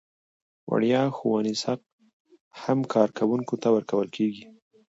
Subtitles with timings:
[0.71, 1.81] وړیا ښوونیز حق
[2.61, 4.45] هم کارکوونکي ته ورکول کیږي.